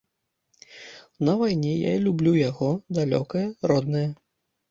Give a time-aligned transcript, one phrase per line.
[1.27, 2.69] На вайне я люблю яго,
[3.01, 4.05] далёкае, роднае.